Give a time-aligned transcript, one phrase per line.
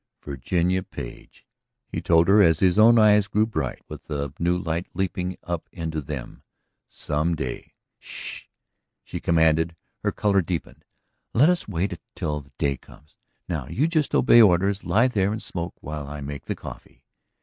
[0.23, 1.45] "Virginia Page,"
[1.87, 5.69] he told her as his own eyes grew bright with the new light leaping up
[5.71, 6.41] into them,
[6.89, 8.45] "some day..." "Sh!"
[9.03, 10.85] she commanded, her color deepened.
[11.35, 13.15] "Let us wait until that day comes.
[13.47, 17.03] Now you just obey orders; lie there and smoke while I make the coffee."